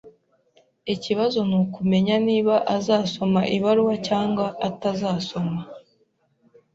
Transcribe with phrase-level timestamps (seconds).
[0.93, 5.61] Ikibazo nukumenya niba azasoma ibaruwa cyangwa atazasoma